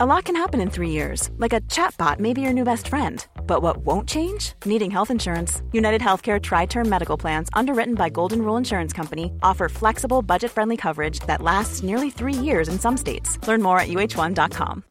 [0.00, 2.86] A lot can happen in three years, like a chatbot may be your new best
[2.86, 3.26] friend.
[3.48, 4.52] But what won't change?
[4.64, 5.60] Needing health insurance.
[5.72, 10.52] United Healthcare Tri Term Medical Plans, underwritten by Golden Rule Insurance Company, offer flexible, budget
[10.52, 13.40] friendly coverage that lasts nearly three years in some states.
[13.48, 14.84] Learn more at uh1.com.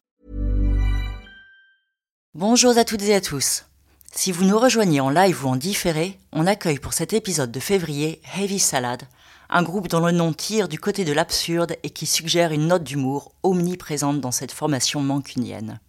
[2.34, 3.64] Bonjour à toutes et à tous.
[4.14, 7.60] Si vous nous rejoignez en live ou en différé, on accueille pour cet épisode de
[7.60, 9.04] février Heavy Salad,
[9.50, 12.84] un groupe dont le nom tire du côté de l'absurde et qui suggère une note
[12.84, 15.80] d'humour omniprésente dans cette formation mancunienne.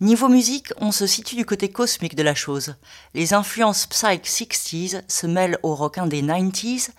[0.00, 2.76] Niveau musique, on se situe du côté cosmique de la chose.
[3.14, 6.90] Les influences psych 60s se mêlent au rock indé 90s,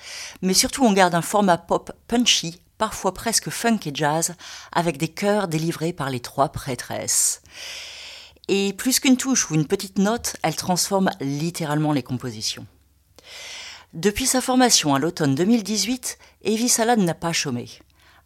[0.41, 4.35] mais surtout on garde un format pop punchy, parfois presque funk et jazz,
[4.73, 7.41] avec des chœurs délivrés par les trois prêtresses.
[8.49, 12.65] Et plus qu'une touche ou une petite note, elle transforme littéralement les compositions.
[13.95, 17.67] Depuis sa formation à l'automne 2018, Evie Salad n'a pas chômé.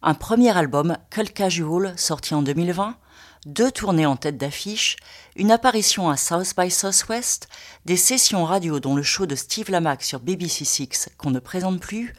[0.02, 2.98] Un premier album, Cult Casual, sorti en 2020,
[3.46, 4.96] deux tournées en tête d'affiche,
[5.36, 7.48] une apparition à South by Southwest,
[7.86, 11.80] des sessions radio dont le show de Steve Lamack sur BBC Six qu'on ne présente
[11.80, 12.12] plus,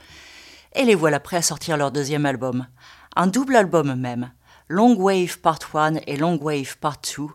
[0.73, 2.65] et les voilà prêts à sortir leur deuxième album.
[3.15, 4.31] Un double album même,
[4.69, 7.27] Long Wave Part 1 et Long Wave Part 2,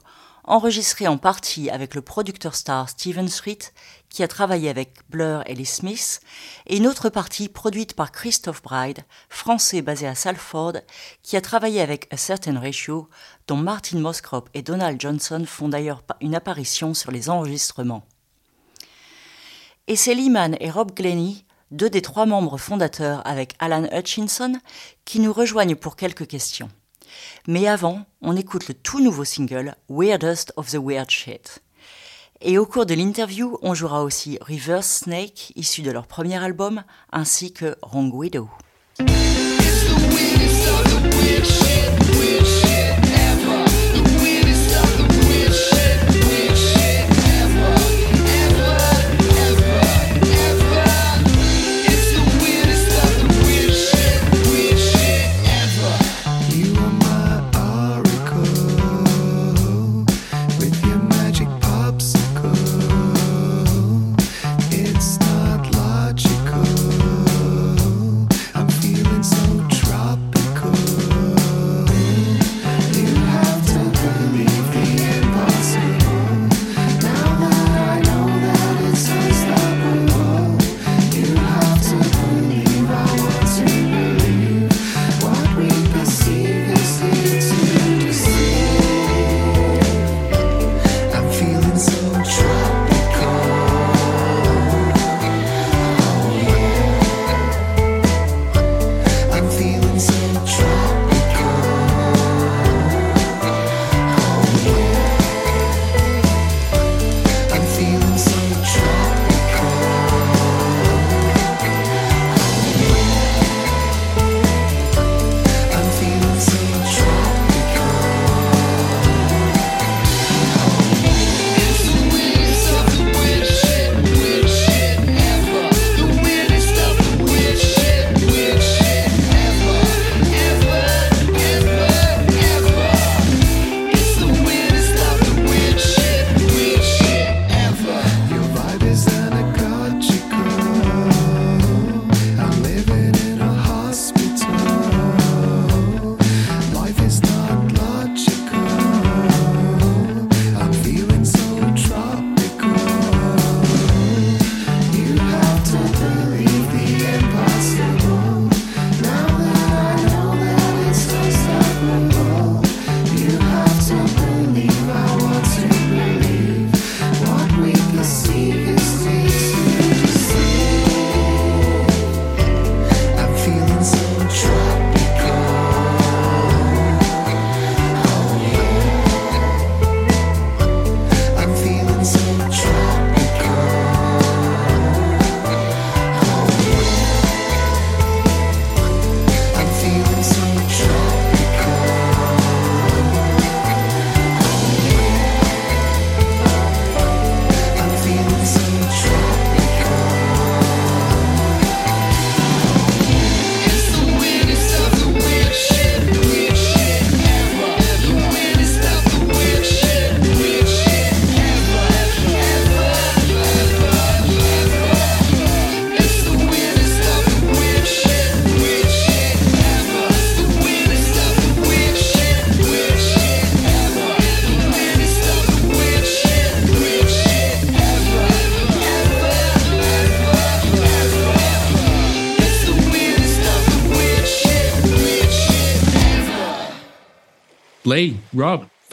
[0.42, 3.58] enregistré en partie avec le producteur star Steven Street,
[4.10, 6.20] qui a travaillé avec Blur et les Smiths,
[6.66, 10.74] et une autre partie produite par Christophe Bride, français basé à Salford,
[11.22, 13.08] qui a travaillé avec A Certain Ratio,
[13.46, 18.04] dont Martin Moskrop et Donald Johnson font d'ailleurs une apparition sur les enregistrements.
[19.86, 24.60] Et c'est Lehman et Rob Glennie, deux des trois membres fondateurs avec Alan Hutchinson,
[25.04, 26.70] qui nous rejoignent pour quelques questions.
[27.46, 31.62] Mais avant, on écoute le tout nouveau single Weirdest of the Weird Shit.
[32.42, 36.82] Et au cours de l'interview, on jouera aussi Reverse Snake, issu de leur premier album,
[37.12, 38.48] ainsi que Wrong Widow.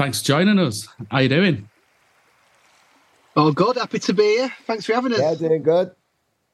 [0.08, 0.88] Thanks for joining us.
[1.12, 1.70] How you doing?
[3.36, 3.76] Oh, good.
[3.76, 4.54] Happy to be here.
[4.66, 5.20] Thanks for having us.
[5.20, 5.92] Yeah, doing good.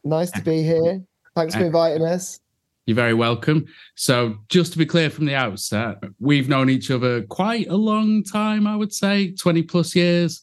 [0.04, 1.04] Nice to be here.
[1.36, 1.68] Thanks for eh.
[1.68, 2.40] inviting us.
[2.88, 3.68] You're very welcome.
[3.94, 8.24] So, just to be clear from the outset, we've known each other quite a long
[8.24, 10.42] time, I would say 20 plus years.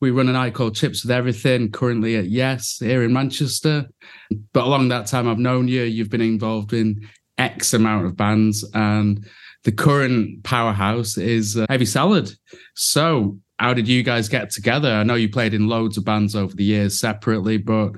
[0.00, 3.88] We run an night called Chips with Everything, currently at Yes here in Manchester.
[4.52, 5.84] But along that time, I've known you.
[5.84, 7.08] You've been involved in
[7.38, 9.26] X amount of bands, and
[9.64, 12.32] the current powerhouse is uh, Heavy Salad.
[12.74, 14.90] So, how did you guys get together?
[14.90, 17.92] I know you played in loads of bands over the years separately, but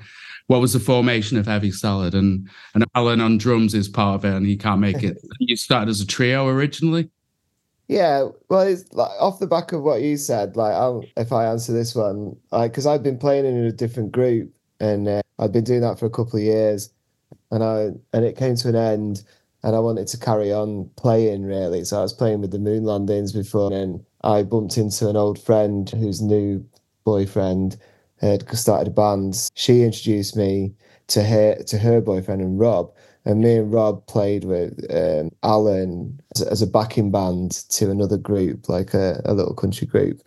[0.47, 2.13] what was the formation of Heavy Salad?
[2.15, 5.17] And and Alan on drums is part of it, and he can't make it.
[5.39, 7.09] you started as a trio originally.
[7.87, 10.55] Yeah, well, it's like off the back of what you said.
[10.55, 14.11] Like, I'll, if I answer this one, like, because I've been playing in a different
[14.11, 16.89] group, and uh, I've been doing that for a couple of years,
[17.51, 19.23] and I and it came to an end,
[19.63, 21.83] and I wanted to carry on playing really.
[21.85, 25.41] So I was playing with the Moon Landings before, and I bumped into an old
[25.41, 26.65] friend whose new
[27.03, 27.77] boyfriend
[28.19, 29.49] had started a band.
[29.55, 30.73] She introduced me
[31.07, 32.91] to her to her boyfriend and Rob,
[33.25, 38.17] and me and Rob played with um, Alan as, as, a backing band to another
[38.17, 40.21] group, like a, a little country group,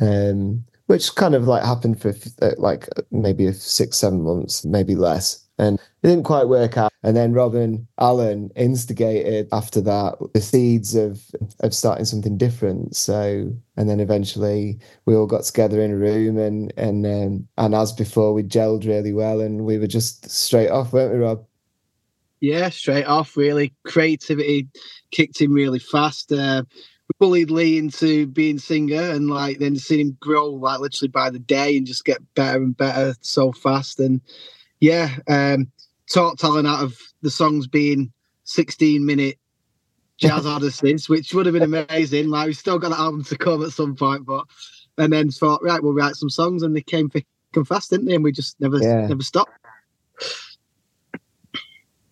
[0.00, 2.14] um, which kind of like happened for
[2.58, 6.92] like maybe six, seven months, maybe less, and it didn't quite work out.
[7.04, 11.22] And then Robin Alan instigated after that the seeds of
[11.60, 12.96] of starting something different.
[12.96, 17.74] So and then eventually we all got together in a room and and um, and
[17.74, 21.44] as before we gelled really well and we were just straight off, weren't we, Rob?
[22.40, 23.36] Yeah, straight off.
[23.36, 24.68] Really, creativity
[25.12, 26.32] kicked in really fast.
[26.32, 26.64] Uh,
[27.20, 31.38] bullied Lee into being singer, and like then seeing him grow like literally by the
[31.38, 34.00] day and just get better and better so fast.
[34.00, 34.20] And
[34.82, 35.70] yeah, um,
[36.12, 38.12] talked talent out of the songs being
[38.42, 39.38] 16 minute
[40.18, 42.28] jazz odysseys, which would have been amazing.
[42.28, 44.44] Like we still got that album to come at some point, but
[44.98, 48.06] and then thought, right, we'll write some songs, and they came thick and fast, didn't
[48.06, 48.16] they?
[48.16, 49.06] And we just never yeah.
[49.06, 49.52] never stopped.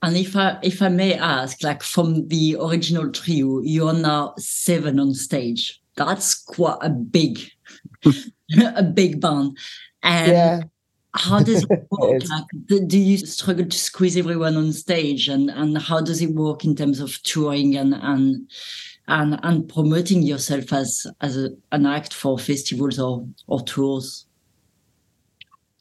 [0.02, 4.34] And if I if I may ask, like from the original trio, you are now
[4.38, 5.82] seven on stage.
[5.96, 7.40] That's quite a big,
[8.76, 9.58] a big band.
[10.04, 10.60] And yeah.
[11.14, 12.22] How does it work?
[12.28, 16.64] like, do you struggle to squeeze everyone on stage, and and how does it work
[16.64, 18.50] in terms of touring and and
[19.08, 24.26] and, and promoting yourself as as a, an act for festivals or or tours?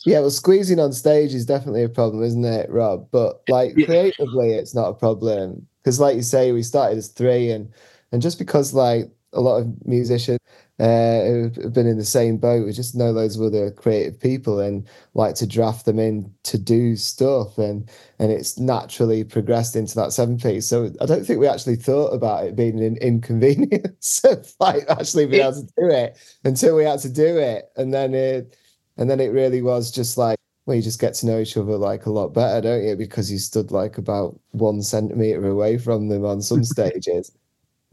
[0.05, 3.07] Yeah, well, squeezing on stage is definitely a problem, isn't it, Rob?
[3.11, 3.85] But like yeah.
[3.85, 7.71] creatively, it's not a problem because, like you say, we started as three, and
[8.11, 10.39] and just because like a lot of musicians
[10.79, 14.59] uh, who've been in the same boat, we just know loads of other creative people
[14.59, 17.89] and like to draft them in to do stuff, and
[18.19, 20.67] and it's naturally progressed into that seven piece.
[20.67, 25.25] So I don't think we actually thought about it being an inconvenience of like actually
[25.25, 28.55] being able to do it until we had to do it, and then it
[28.97, 31.77] and then it really was just like, well, you just get to know each other
[31.77, 32.95] like a lot better, don't you?
[32.95, 37.31] Because you stood like about one centimeter away from them on some stages.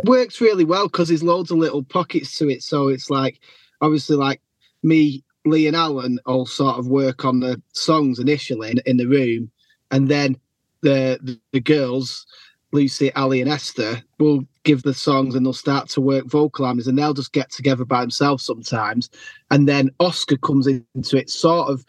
[0.05, 2.63] Works really well because there's loads of little pockets to it.
[2.63, 3.41] So it's like,
[3.81, 4.41] obviously, like
[4.83, 9.07] me, Lee, and Alan all sort of work on the songs initially in, in the
[9.07, 9.51] room,
[9.91, 10.37] and then
[10.83, 12.27] the, the the girls
[12.73, 16.87] Lucy, Ali, and Esther will give the songs and they'll start to work vocal harmonies
[16.87, 19.09] and they'll just get together by themselves sometimes.
[19.51, 21.85] And then Oscar comes into it, sort of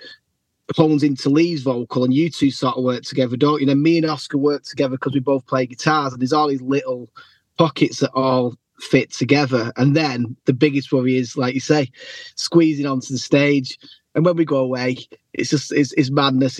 [0.75, 3.63] hones into Lee's vocal, and you two sort of work together, don't you?
[3.63, 6.47] And then me and Oscar work together because we both play guitars, and there's all
[6.47, 7.09] these little
[7.57, 9.71] pockets that all fit together.
[9.75, 11.91] And then the biggest worry is, like you say,
[12.35, 13.77] squeezing onto the stage.
[14.15, 14.97] And when we go away,
[15.33, 16.59] it's just it's, it's madness.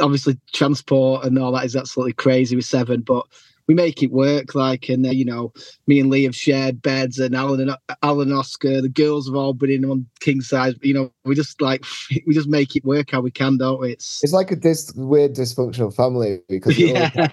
[0.00, 3.26] Obviously, transport and all that is absolutely crazy with Seven, but
[3.72, 4.54] we make it work.
[4.54, 5.52] Like, and uh, you know,
[5.86, 9.36] me and Lee have shared beds, and Alan and Alan and Oscar, the girls have
[9.36, 10.74] all been in on king size.
[10.82, 11.84] You know, we just like
[12.26, 13.92] we just make it work how we can, don't we?
[13.92, 17.28] It's it's like a dis- weird dysfunctional family because yeah.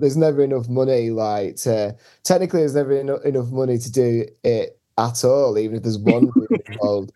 [0.00, 1.10] there's never enough money.
[1.10, 5.82] Like, to, technically, there's never eno- enough money to do it at all, even if
[5.82, 6.30] there's one
[6.66, 7.12] involved.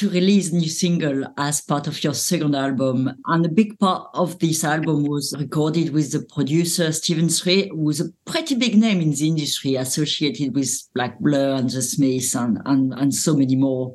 [0.00, 3.12] To release new single as part of your second album.
[3.26, 8.00] And a big part of this album was recorded with the producer Stephen Street, who's
[8.00, 12.62] a pretty big name in the industry associated with Black Blur and The Smiths and,
[12.64, 13.94] and, and so many more.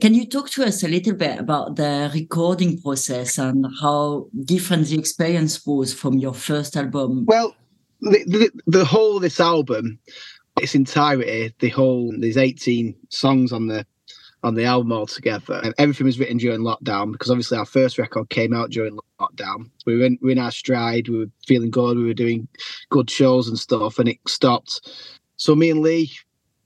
[0.00, 4.86] Can you talk to us a little bit about the recording process and how different
[4.86, 7.24] the experience was from your first album?
[7.26, 7.52] Well,
[8.00, 9.98] the, the, the whole of this album,
[10.62, 13.84] its entirety, the whole there's 18 songs on the
[14.42, 18.28] on the album altogether, and everything was written during lockdown because obviously our first record
[18.28, 19.70] came out during lockdown.
[19.86, 22.46] We were in, we were in our stride, we were feeling good, we were doing
[22.90, 24.88] good shows and stuff, and it stopped.
[25.36, 26.12] So me and Lee,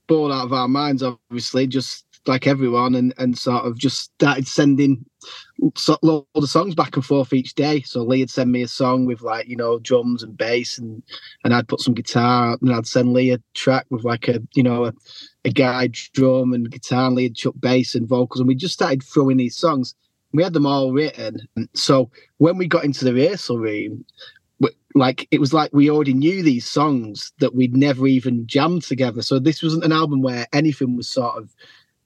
[0.07, 4.47] bored out of our minds, obviously, just like everyone, and and sort of just started
[4.47, 5.05] sending
[5.75, 7.81] so, loads of songs back and forth each day.
[7.81, 11.01] So Lee would send me a song with like you know drums and bass, and
[11.43, 14.63] and I'd put some guitar, and I'd send Lee a track with like a you
[14.63, 14.93] know a,
[15.43, 19.37] a guide drum and guitar, would chuck bass and vocals, and we just started throwing
[19.37, 19.95] these songs.
[20.33, 21.47] We had them all written.
[21.73, 24.05] So when we got into the rehearsal room,
[24.93, 29.21] like it was like we already knew these songs that we'd never even jammed together.
[29.21, 31.53] So this wasn't an album where anything was sort of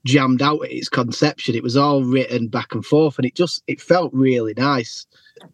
[0.05, 1.55] jammed out at its conception.
[1.55, 5.05] It was all written back and forth, and it just it felt really nice.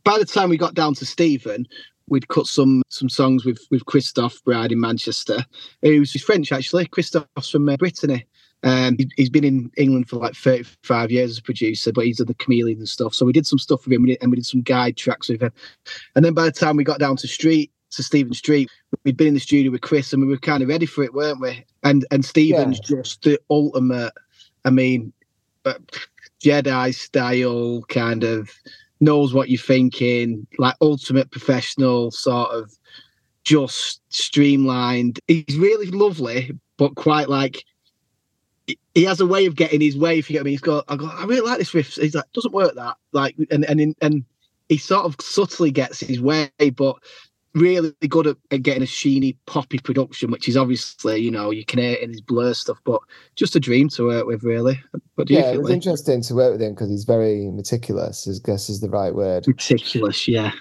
[0.03, 1.67] By the time we got down to Stephen,
[2.11, 5.43] we'd cut some some songs with with Christophe Bride in Manchester,
[5.81, 6.85] who's French actually.
[6.85, 8.27] Christophe's from uh, Brittany.
[8.63, 12.17] Um, he, has been in England for like 35 years as a producer, but he's
[12.17, 13.15] done the chameleon and stuff.
[13.15, 15.51] So we did some stuff with him, and we did some guide tracks with him.
[16.15, 18.69] And then by the time we got down to Street, to Stephen Street,
[19.03, 21.13] we'd been in the studio with Chris, and we were kind of ready for it,
[21.13, 21.65] weren't we?
[21.83, 22.97] And and Stephen's yeah.
[22.97, 24.13] just the ultimate
[24.63, 25.13] I mean,
[26.43, 28.51] Jedi style kind of
[29.01, 32.71] knows what you're thinking, like ultimate professional sort of
[33.43, 35.19] just streamlined.
[35.27, 37.65] He's really lovely, but quite like
[38.93, 40.19] he has a way of getting his way.
[40.19, 40.85] If you get I me, he's got.
[40.87, 41.07] I go.
[41.07, 41.95] I really like this riff.
[41.95, 42.97] He's like, doesn't work that.
[43.11, 44.23] Like, and and and
[44.69, 46.97] he sort of subtly gets his way, but
[47.53, 51.65] really good at, at, getting a sheeny poppy production, which is obviously you know you
[51.65, 53.01] can hear it in his blur stuff, but
[53.35, 54.81] just a dream to work with, really.
[55.15, 55.75] But yeah, it was like?
[55.75, 58.27] interesting to work with him because he's very meticulous.
[58.27, 59.47] I guess is the right word.
[59.47, 60.51] Meticulous, yeah,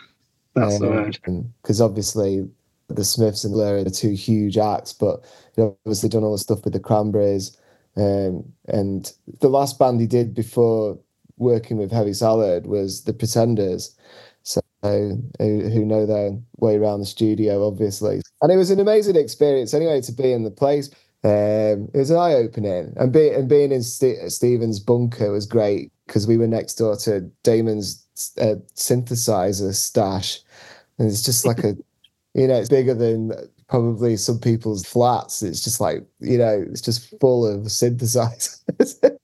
[0.55, 1.19] that's um, the word.
[1.63, 2.49] Because obviously
[2.89, 5.21] the Smiths and Blur are the two huge acts, but
[5.57, 7.57] you know, obviously done all the stuff with the Cranberries,
[7.97, 10.99] um, and the last band he did before
[11.37, 13.97] working with Heavy Salad was the Pretenders
[14.83, 18.23] who, who know their way around the studio, obviously.
[18.43, 20.91] And it was an amazing experience anyway to be in the place.
[21.23, 25.93] Um, it was an eye opening, and, and being in St- Stephen's bunker was great
[26.07, 28.07] because we were next door to Damon's
[28.41, 30.41] uh, synthesizer stash,
[30.99, 31.77] and it's just like a,
[32.35, 33.33] you know, it's bigger than
[33.69, 35.43] probably some people's flats.
[35.43, 38.97] It's just like you know, it's just full of synthesizers.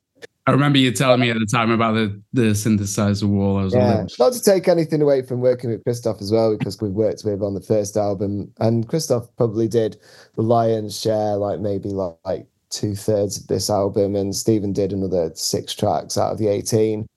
[0.48, 3.58] I remember you telling me at the time about the the synthesizer wall.
[3.58, 4.06] I was yeah.
[4.18, 7.42] not to take anything away from working with Christoph as well, because we've worked with
[7.42, 9.96] on the first album, and Christoph probably did
[10.36, 14.92] the lion's share, like maybe like, like two thirds of this album, and Stephen did
[14.92, 17.08] another six tracks out of the eighteen.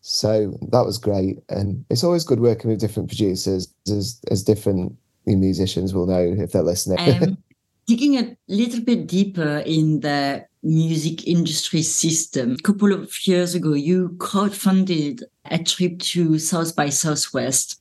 [0.00, 4.96] So that was great, and it's always good working with different producers, as as different
[5.26, 7.22] musicians will know if they're listening.
[7.22, 7.38] Um,
[7.86, 12.52] digging a little bit deeper in the music industry system.
[12.52, 17.80] A couple of years ago, you crowdfunded a trip to South by Southwest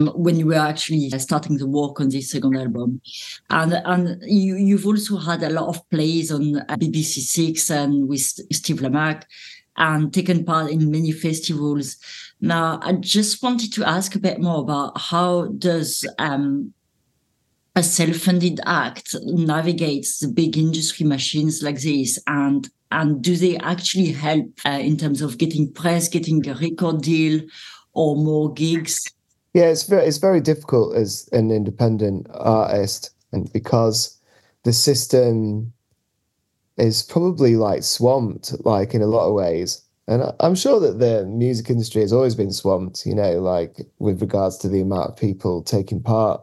[0.00, 3.00] when you were actually starting the work on this second album.
[3.50, 8.20] And and you, you've also had a lot of plays on BBC Six and with
[8.20, 9.22] Steve Lamacq
[9.76, 11.96] and taken part in many festivals.
[12.40, 16.74] Now, I just wanted to ask a bit more about how does um,
[17.74, 24.12] a self-funded act navigates the big industry machines like this and and do they actually
[24.12, 27.40] help uh, in terms of getting press getting a record deal
[27.94, 29.02] or more gigs?
[29.54, 34.18] Yeah it's very it's very difficult as an independent artist and because
[34.64, 35.72] the system
[36.76, 39.82] is probably like swamped like in a lot of ways.
[40.08, 44.20] And i'm sure that the music industry has always been swamped you know like with
[44.20, 46.42] regards to the amount of people taking part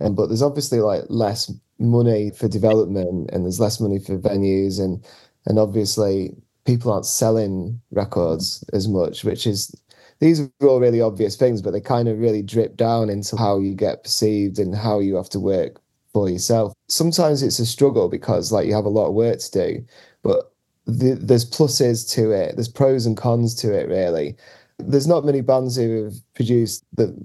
[0.00, 4.80] and but there's obviously like less money for development and there's less money for venues
[4.80, 5.04] and
[5.46, 6.34] and obviously
[6.68, 9.74] people aren't selling records as much, which is
[10.20, 13.58] these are all really obvious things, but they kind of really drip down into how
[13.58, 15.80] you get perceived and how you have to work
[16.12, 16.74] for yourself.
[16.88, 19.84] Sometimes it's a struggle because like you have a lot of work to do,
[20.22, 20.52] but
[20.84, 22.54] the, there's pluses to it.
[22.56, 23.88] There's pros and cons to it.
[23.88, 24.36] Really,
[24.78, 27.16] there's not many bands who have produced the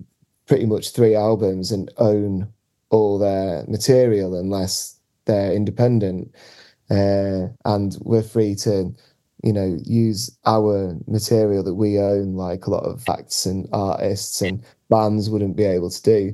[0.45, 2.47] pretty much three albums and own
[2.93, 6.33] all their material unless they're independent.
[6.89, 8.93] Uh, and we're free to
[9.43, 14.41] you know, use our material that we own, like a lot of acts and artists
[14.41, 16.33] and bands wouldn't be able to do.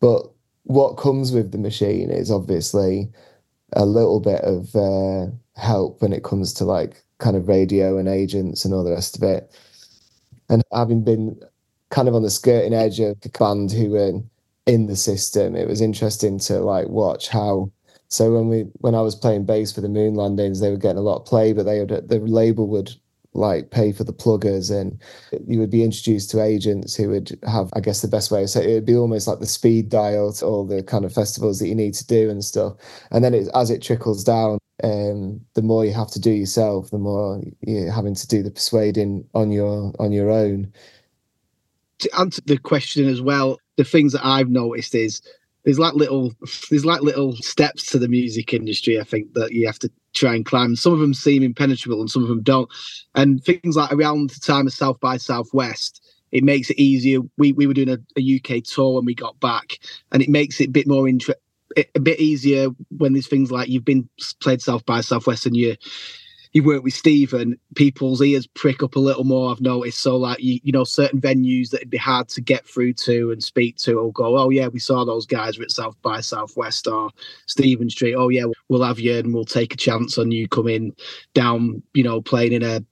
[0.00, 0.28] But
[0.64, 3.08] what comes with the machine is obviously
[3.74, 8.08] a little bit of uh, help when it comes to like kind of radio and
[8.08, 9.56] agents and all the rest of it.
[10.48, 11.40] And having been
[11.90, 14.20] kind of on the skirting edge of the band who were
[14.68, 17.72] in the system, it was interesting to like watch how
[18.08, 20.98] so when we when I was playing bass for the Moon Landings, they were getting
[20.98, 22.94] a lot of play, but they would the label would
[23.34, 24.98] like pay for the pluggers and
[25.46, 28.46] you would be introduced to agents who would have i guess the best way.
[28.46, 31.58] Say it, would be almost like the speed dial to all the kind of festivals
[31.58, 32.74] that you need to do and stuff.
[33.10, 36.90] And then it, as it trickles down um, the more you have to do yourself
[36.90, 40.72] the more you're having to do the persuading on your on your own.
[42.00, 45.22] To answer the question as well the things that i've noticed is
[45.64, 46.34] there's like little
[46.70, 50.34] there's like little steps to the music industry i think that you have to try
[50.34, 50.76] and climb.
[50.76, 52.68] Some of them seem impenetrable and some of them don't.
[53.14, 57.20] And things like around the time of south by southwest it makes it easier.
[57.38, 59.78] We, we were doing a, a uk tour when we got back
[60.12, 61.42] and it makes it a bit more interesting
[61.94, 64.08] a bit easier when there's things like you've been
[64.40, 65.76] played south by southwest and you
[66.52, 69.50] you work with Stephen, people's ears prick up a little more.
[69.50, 70.00] I've noticed.
[70.00, 73.42] So, like you, you know, certain venues that'd be hard to get through to and
[73.42, 77.10] speak to will go, "Oh yeah, we saw those guys at South by Southwest or
[77.46, 78.14] Stephen Street.
[78.14, 80.94] Oh yeah, we'll have you and we'll take a chance on you coming
[81.34, 81.82] down.
[81.94, 82.82] You know, playing in a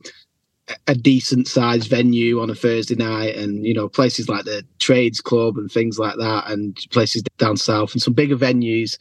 [0.89, 5.21] a decent sized venue on a Thursday night, and you know places like the Trades
[5.21, 8.99] Club and things like that, and places down south and some bigger venues.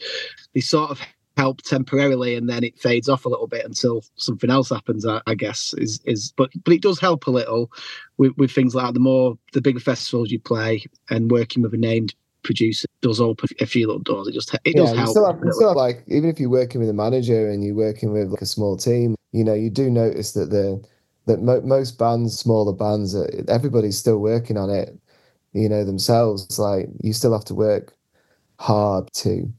[0.54, 1.02] They sort of
[1.38, 5.22] help temporarily and then it fades off a little bit until something else happens I,
[5.28, 7.72] I, guess is is but but it does help a little
[8.18, 11.78] with, with things like the more the bigger festivals you play and working with a
[11.78, 14.28] named producer does open a few little doors.
[14.28, 15.10] It just it yeah, does help.
[15.10, 18.14] still have, still have, like even if you're working with a manager and you're working
[18.14, 20.84] with like a small team you know you do notice that the
[21.26, 24.98] that mo- most bands smaller bands uh, everybody's still working on it
[25.56, 26.60] you know themselves.
[26.60, 27.96] Like you still have to work
[28.60, 29.52] hard to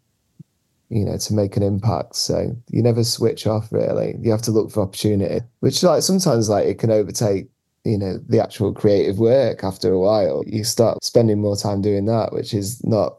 [0.89, 2.17] you know, to make an impact.
[2.17, 4.17] So you never switch off really.
[4.21, 7.49] You have to look for opportunity, which like sometimes like it can overtake,
[7.85, 10.43] you know, the actual creative work after a while.
[10.47, 13.19] You start spending more time doing that, which is not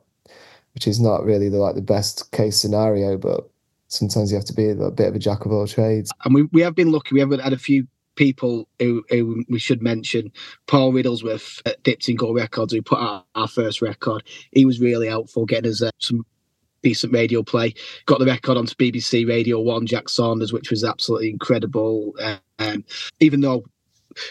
[0.74, 3.50] which is not really the like the best case scenario, but
[3.88, 6.12] sometimes you have to be a bit of a jack of all trades.
[6.24, 7.14] And we, we have been lucky.
[7.14, 10.32] We have had a few people who, who, we should mention.
[10.66, 14.24] Paul Riddlesworth at Dipped in Gold Records, who put out our first record.
[14.52, 16.26] He was really helpful getting us uh, some
[16.82, 17.74] decent radio play.
[18.06, 22.14] Got the record onto BBC Radio One, Jack Saunders, which was absolutely incredible.
[22.60, 22.84] Um,
[23.20, 23.64] even though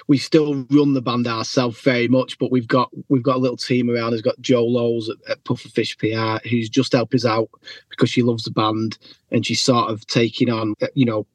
[0.09, 3.57] we still run the band ourselves very much, but we've got we've got a little
[3.57, 4.13] team around.
[4.13, 7.51] We've got Joe Lowes at, at Pufferfish PR, who's just helped us out
[7.91, 8.99] because she loves the band
[9.31, 11.27] and she's sort of taking on, you know,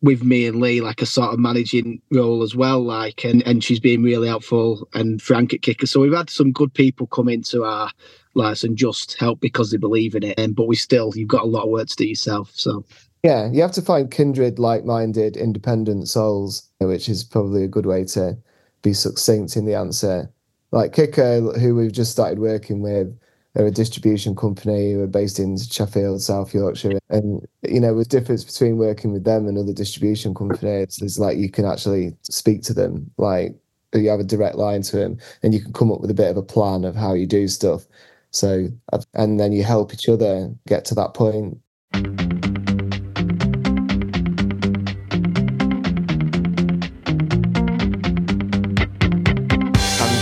[0.00, 3.62] with me and Lee like a sort of managing role as well, like and and
[3.62, 5.86] she's been really helpful and Frank at Kicker.
[5.86, 7.90] So we've had some good people come into our
[8.34, 10.38] and just help because they believe in it.
[10.38, 12.50] And but we still, you've got a lot of work to do yourself.
[12.54, 12.84] So
[13.22, 18.04] yeah, you have to find kindred, like-minded, independent souls, which is probably a good way
[18.06, 18.36] to
[18.82, 20.28] be succinct in the answer.
[20.72, 23.16] Like Kicker, who we've just started working with,
[23.54, 26.98] they're a distribution company who are based in Sheffield, South Yorkshire.
[27.10, 31.36] And, you know, the difference between working with them and other distribution companies is like
[31.36, 33.10] you can actually speak to them.
[33.18, 33.54] Like
[33.94, 36.30] you have a direct line to them and you can come up with a bit
[36.30, 37.86] of a plan of how you do stuff.
[38.32, 38.68] So,
[39.14, 41.58] and then you help each other get to that point.
[41.92, 42.02] I'm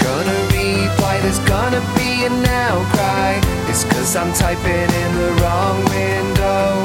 [0.02, 2.60] gonna reply, there's gonna be a now.
[3.70, 6.82] It's cause I'm typing in the wrong window.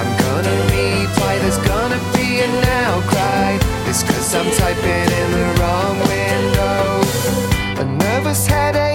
[0.00, 3.58] I'm gonna reply, there's gonna be a now cry.
[3.86, 7.02] It's cause I'm typing in the wrong window.
[7.82, 8.87] A nervous headache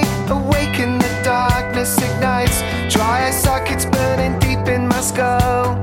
[1.84, 5.78] darkness ignites dry eye sockets burning deep in my skull.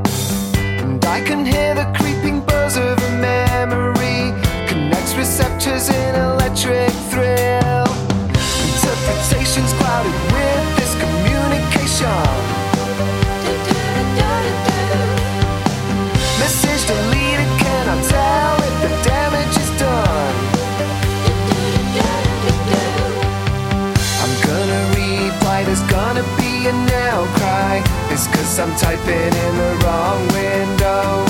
[0.57, 4.33] And I can hear the creeping buzz of a memory,
[4.67, 6.20] connects receptors in
[28.51, 31.25] Cause I'm typing in the wrong window.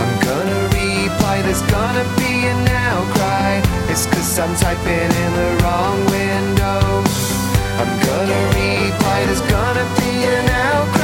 [0.00, 3.60] I'm gonna reply, there's gonna be a now cry.
[3.90, 7.04] It's cause I'm typing in the wrong window.
[7.76, 10.97] I'm gonna reply, there's gonna be a now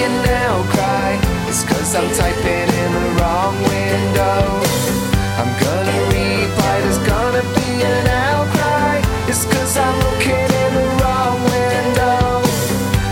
[0.00, 1.18] gonna.
[1.48, 4.40] It's cause I'm typing in the wrong window.
[5.40, 9.02] I'm gonna reply, there's gonna be an outcry.
[9.28, 12.42] It's cause I'm looking in the wrong window.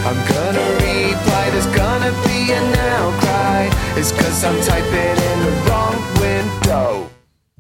[0.09, 3.68] I'm gonna reply, there's gonna be an outcry.
[3.98, 7.11] It's cause I'm typing in the wrong window.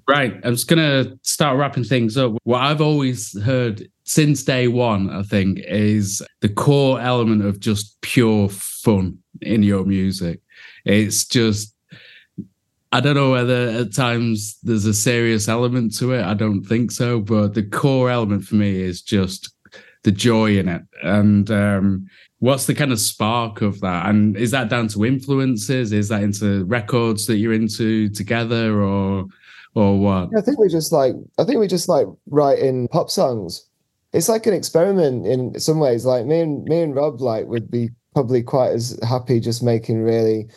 [0.08, 0.40] Right.
[0.42, 2.32] I'm just to start wrapping things up.
[2.44, 8.00] What I've always heard since day one, I think, is the core element of just
[8.00, 10.40] pure fun in your music.
[10.86, 11.74] It's just,
[12.90, 16.24] I don't know whether at times there's a serious element to it.
[16.24, 17.20] I don't think so.
[17.20, 19.52] But the core element for me is just
[20.04, 20.82] the joy in it.
[21.02, 24.06] And um, what's the kind of spark of that?
[24.06, 25.92] And is that down to influences?
[25.92, 29.26] Is that into records that you're into together or?
[29.74, 30.30] Or what?
[30.36, 33.67] I think we just like I think we just like writing pop songs.
[34.12, 36.06] It's like an experiment in some ways.
[36.06, 40.02] Like me and me and Rob like would be probably quite as happy just making
[40.02, 40.48] really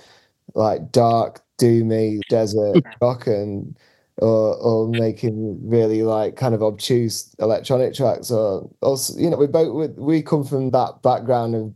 [0.55, 3.77] like dark, doomy desert rock and
[4.17, 9.47] or or making really like kind of obtuse electronic tracks or also you know we
[9.47, 11.73] both we, we come from that background of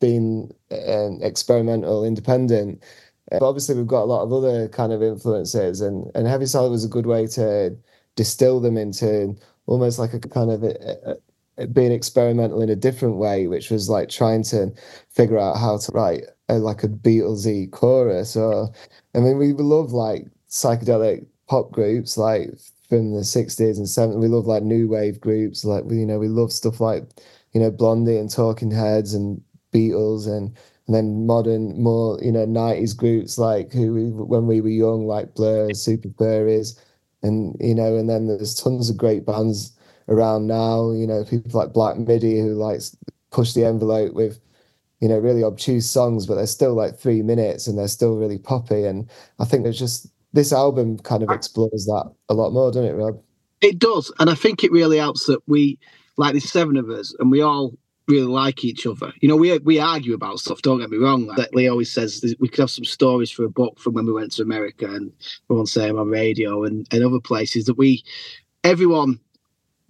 [0.00, 0.50] being
[0.86, 2.82] um, experimental independent
[3.30, 6.70] but obviously we've got a lot of other kind of influences and and heavy salad
[6.70, 7.76] was a good way to
[8.16, 9.34] distill them into
[9.68, 11.16] almost like a kind of a,
[11.58, 14.72] a, being experimental in a different way which was like trying to
[15.10, 18.70] figure out how to write a, like a beatlesy chorus or
[19.14, 22.50] i mean we love like psychedelic pop groups like
[22.88, 26.28] from the 60s and 70s we love like new wave groups like you know we
[26.28, 27.04] love stuff like
[27.52, 30.56] you know blondie and talking heads and beatles and
[30.88, 35.34] and then modern, more you know, nineties groups like who when we were young, like
[35.34, 36.80] Blur, Super Furries,
[37.22, 39.72] and you know, and then there's tons of great bands
[40.08, 40.90] around now.
[40.92, 42.80] You know, people like Black Midi who like
[43.30, 44.40] push the envelope with,
[45.00, 48.38] you know, really obtuse songs, but they're still like three minutes and they're still really
[48.38, 48.84] poppy.
[48.84, 52.84] And I think there's just this album kind of explores that a lot more, doesn't
[52.84, 53.20] it, Rob?
[53.60, 55.78] It does, and I think it really helps that we
[56.16, 57.72] like there's seven of us, and we all
[58.08, 59.12] really like each other.
[59.20, 60.62] You know, we we argue about stuff.
[60.62, 61.26] Don't get me wrong.
[61.26, 64.12] Like Lee always says, we could have some stories for a book from when we
[64.12, 65.12] went to America and
[65.48, 68.02] we won't say on radio and, and other places that we,
[68.64, 69.20] everyone.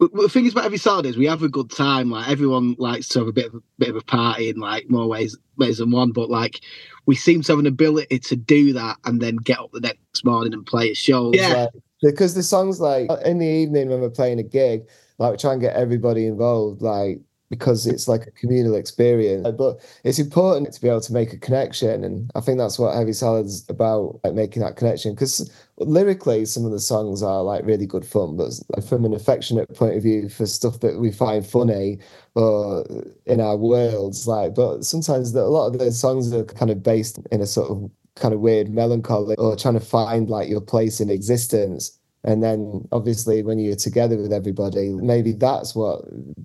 [0.00, 2.08] The thing is about Heavy Salad is we have a good time.
[2.08, 4.88] Like everyone likes to have a bit of a bit of a party in like
[4.88, 6.12] more ways ways than one.
[6.12, 6.60] But like
[7.06, 10.24] we seem to have an ability to do that and then get up the next
[10.24, 11.32] morning and play a show.
[11.34, 11.66] Yeah,
[12.00, 14.86] because the songs like in the evening when we're playing a gig,
[15.18, 16.80] like we try and get everybody involved.
[16.80, 19.48] Like because it's like a communal experience.
[19.56, 22.94] But it's important to be able to make a connection, and I think that's what
[22.94, 25.14] Heavy Salad's about, like making that connection.
[25.14, 29.74] Because lyrically, some of the songs are like really good fun, but from an affectionate
[29.74, 31.98] point of view, for stuff that we find funny
[32.34, 32.84] or
[33.26, 34.54] in our worlds, like.
[34.54, 37.70] But sometimes the, a lot of the songs are kind of based in a sort
[37.70, 42.42] of kind of weird melancholy or trying to find like your place in existence and
[42.42, 46.02] then obviously when you're together with everybody maybe that's what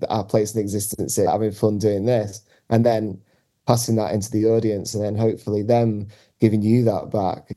[0.08, 3.20] our place in existence is having fun doing this and then
[3.66, 6.06] passing that into the audience and then hopefully them
[6.40, 7.50] giving you that back.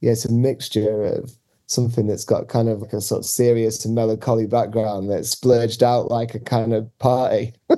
[0.00, 3.84] Yeah it's a mixture of something that's got kind of like a sort of serious
[3.84, 7.54] and melancholy background that's splurged out like a kind of party.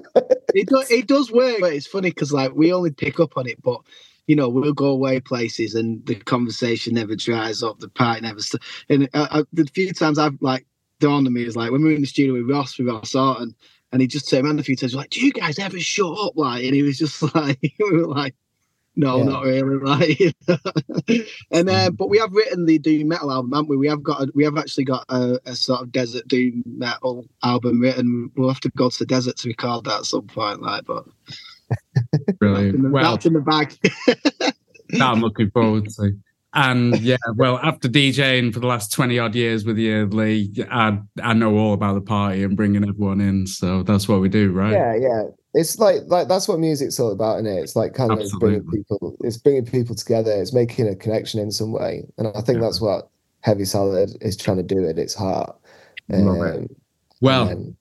[0.56, 3.48] It does it does work, but it's funny because like we only pick up on
[3.48, 3.80] it, but
[4.26, 8.40] you know we'll go away places and the conversation never dries up, the party never.
[8.40, 10.66] St- and uh, uh, the few times I've like
[11.00, 13.14] dawned on me is like when we were in the studio with Ross with Ross
[13.14, 13.54] Orton,
[13.92, 16.32] and he just turned around a few times like, "Do you guys ever shut up?"
[16.36, 18.34] Like, and he was just like, we were like.
[18.96, 19.24] No, Yeah.
[19.24, 20.34] not really.
[20.46, 23.76] Like, and uh, but we have written the doom metal album, haven't we?
[23.76, 27.26] We have got, a, we have actually got a, a sort of desert doom metal
[27.42, 28.30] album written.
[28.36, 30.84] We'll have to go to the desert to record that at some point, like.
[30.84, 31.06] But
[32.38, 32.90] Brilliant.
[32.90, 33.76] Well, that's in the bag.
[34.06, 34.54] that
[35.00, 36.12] I'm looking forward to.
[36.56, 40.98] And yeah, well, after DJing for the last 20 odd years with you, Lee, I,
[41.20, 43.46] I know all about the party and bringing everyone in.
[43.48, 44.70] So that's what we do, right?
[44.72, 45.22] Yeah, yeah.
[45.56, 47.60] It's like like that's what music's all about, isn't it?
[47.60, 49.16] It's like kind of bringing people.
[49.20, 50.32] It's bringing people together.
[50.32, 52.64] It's making a connection in some way, and I think Yeah.
[52.64, 53.08] that's what
[53.40, 55.56] Heavy Salad is trying to do at its heart.
[56.08, 56.56] Love it.
[56.56, 56.68] Um,
[57.20, 57.76] Well, and-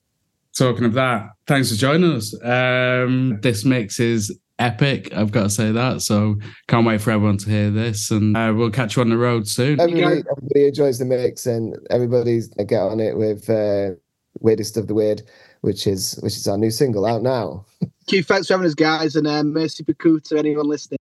[0.58, 2.34] talking of that, thanks for joining us.
[2.44, 5.14] Um, this mix is epic.
[5.14, 6.02] I've got to say that.
[6.02, 6.36] So
[6.68, 9.48] can't wait for everyone to hear this, and uh, we'll catch you on the road
[9.48, 9.80] soon.
[9.80, 13.92] everybody, everybody enjoys the mix, and everybody's get on it with uh,
[14.40, 15.24] weirdest of the weird,
[15.62, 17.66] which is which is our new single out now.
[17.82, 20.98] Thank you, thanks for having us, guys, and um, merci beaucoup to anyone listening.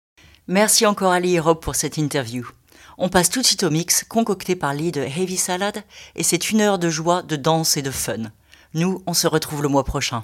[0.48, 2.44] Merci encore à Lee et Rob pour cette interview.
[2.98, 5.84] On passe tout de suite au mix concocté par Lee de Heavy Salad
[6.16, 8.32] et c'est une heure de joie, de danse et de fun.
[8.74, 10.24] Nous, on se retrouve le mois prochain.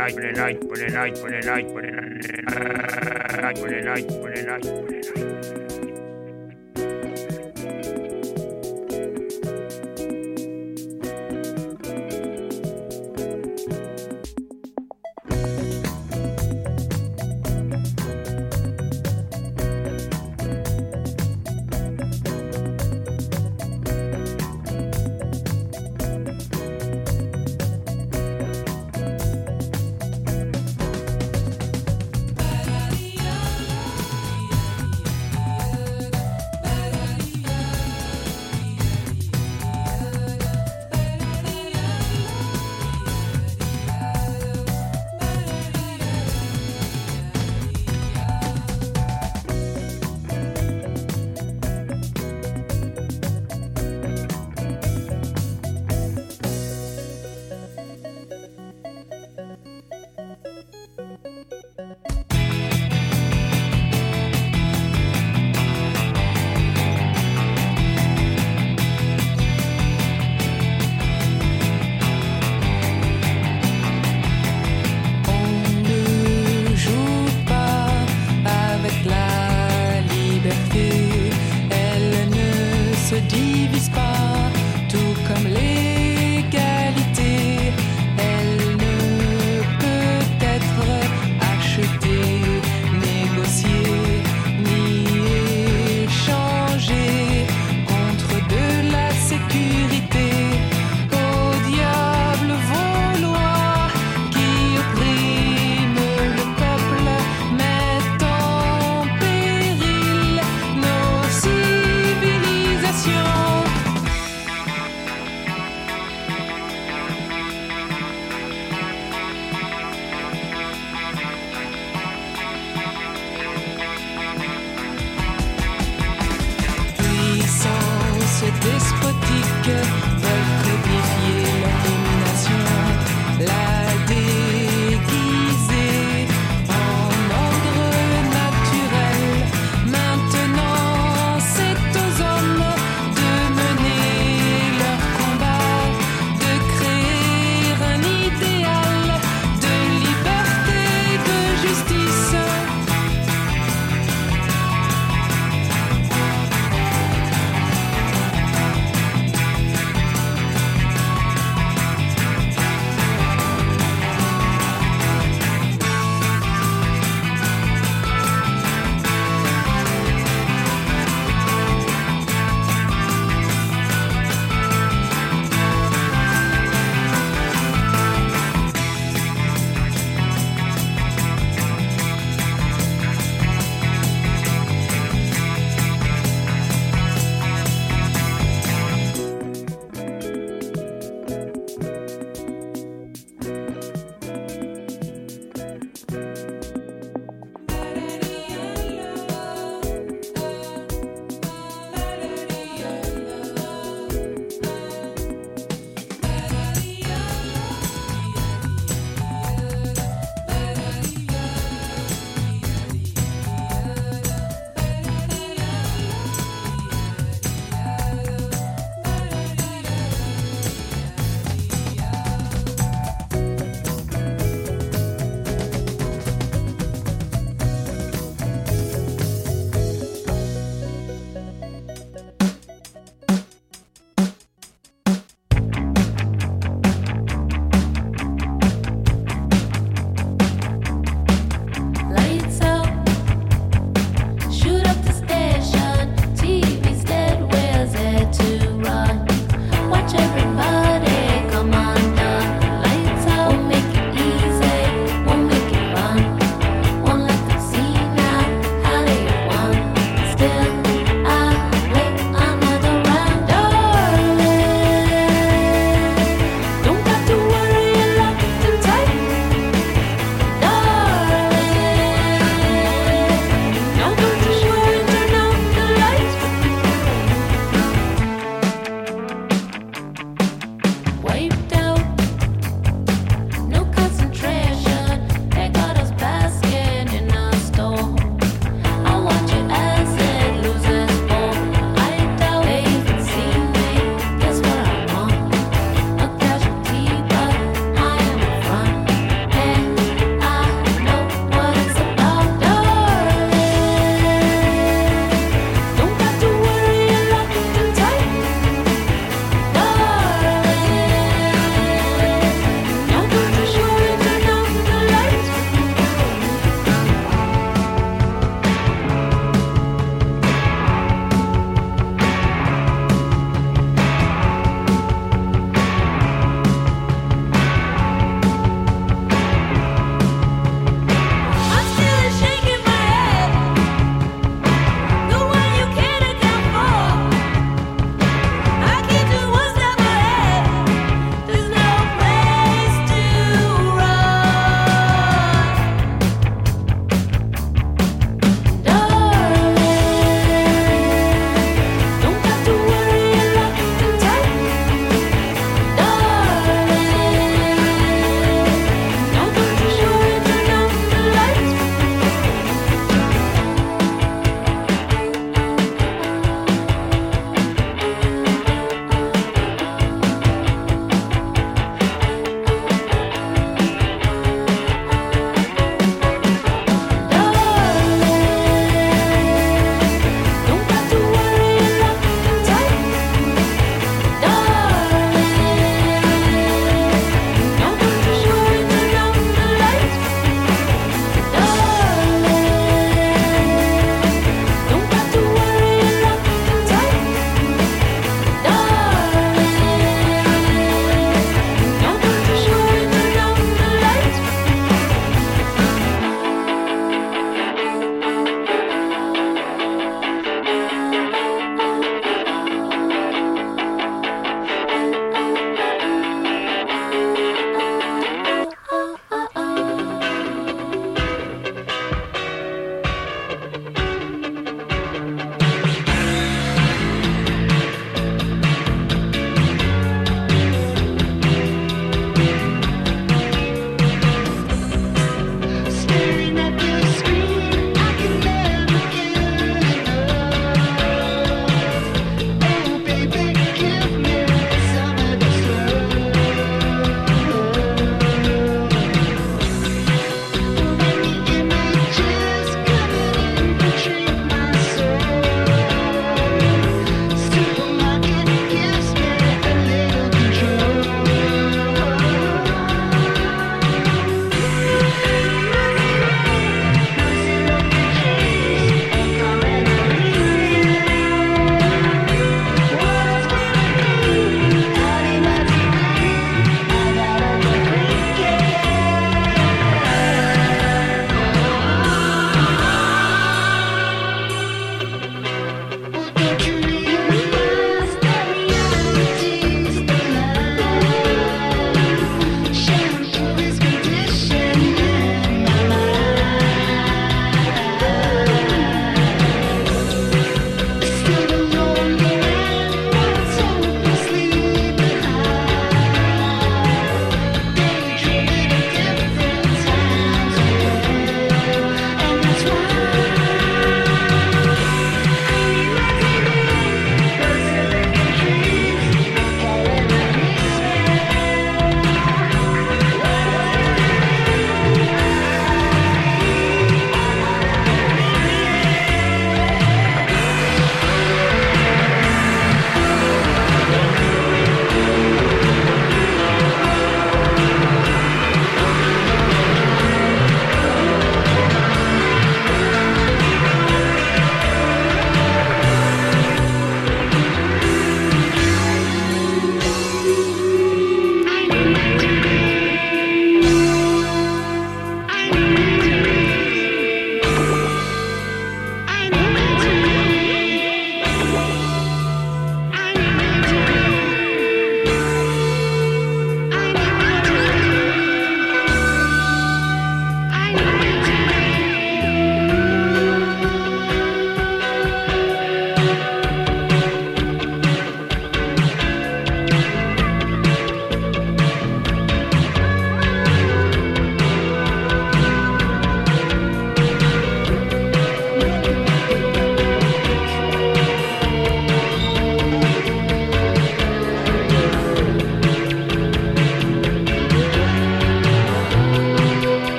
[0.00, 4.19] ない、ぶれない、ぶれない、ぶれない、ぶれない、ぶれない。